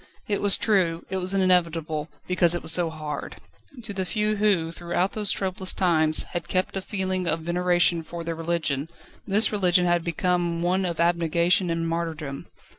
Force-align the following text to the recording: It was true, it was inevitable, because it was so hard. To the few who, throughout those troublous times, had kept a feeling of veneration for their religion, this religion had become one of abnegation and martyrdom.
It 0.27 0.41
was 0.41 0.57
true, 0.57 1.05
it 1.11 1.17
was 1.17 1.35
inevitable, 1.35 2.09
because 2.25 2.55
it 2.55 2.63
was 2.63 2.71
so 2.71 2.89
hard. 2.89 3.35
To 3.83 3.93
the 3.93 4.03
few 4.03 4.37
who, 4.37 4.71
throughout 4.71 5.11
those 5.13 5.31
troublous 5.31 5.73
times, 5.73 6.23
had 6.33 6.47
kept 6.47 6.75
a 6.75 6.81
feeling 6.81 7.27
of 7.27 7.41
veneration 7.41 8.01
for 8.01 8.23
their 8.23 8.33
religion, 8.33 8.89
this 9.27 9.51
religion 9.51 9.85
had 9.85 10.03
become 10.03 10.63
one 10.63 10.85
of 10.85 10.99
abnegation 10.99 11.69
and 11.69 11.87
martyrdom. 11.87 12.47